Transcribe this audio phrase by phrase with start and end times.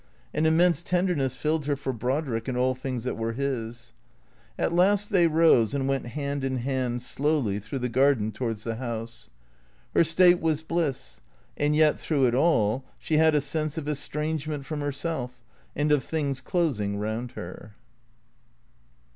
[0.33, 3.93] An im mense tenderness filled her for Brodrick and all things that were his.
[4.57, 8.77] At last they rose and went hand in hand, slowly, through the garden towards the
[8.77, 9.29] house.
[9.93, 11.21] Her state was bliss;
[11.55, 15.43] and yet, through it all she had a sense of estrangement from herself,
[15.75, 17.73] and of things closing round her.